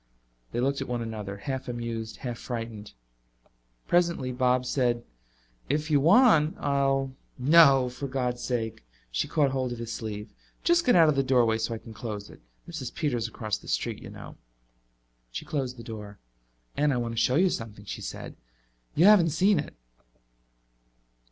They 0.51 0.59
looked 0.59 0.81
at 0.81 0.87
one 0.87 1.03
another, 1.03 1.37
half 1.37 1.67
amused 1.67 2.17
half 2.25 2.39
frightened. 2.39 2.93
Presently 3.87 4.31
Bob 4.31 4.65
said, 4.65 5.03
"If 5.69 5.91
you 5.91 5.99
want, 5.99 6.57
I'll" 6.57 7.15
"No, 7.57 7.87
for 7.87 8.07
God's 8.07 8.41
sake." 8.41 8.83
She 9.11 9.27
caught 9.27 9.51
hold 9.51 9.71
of 9.71 9.77
his 9.77 9.93
sleeve. 9.93 10.33
"Just 10.63 10.87
get 10.87 10.95
out 10.95 11.07
of 11.07 11.15
the 11.15 11.21
doorway 11.21 11.59
so 11.59 11.75
I 11.75 11.77
can 11.77 11.93
close 11.93 12.31
it. 12.31 12.41
Mrs. 12.67 12.95
Peters 12.95 13.27
across 13.27 13.59
the 13.59 13.67
street, 13.67 14.01
you 14.01 14.09
know." 14.09 14.37
She 15.29 15.45
closed 15.45 15.77
the 15.77 15.83
door. 15.83 16.17
"And 16.75 16.91
I 16.91 16.97
want 16.97 17.13
to 17.13 17.21
show 17.21 17.35
you 17.35 17.51
something," 17.51 17.85
she 17.85 18.01
said. 18.01 18.35
"You 18.95 19.05
haven't 19.05 19.29
seen 19.29 19.59
it." 19.59 19.75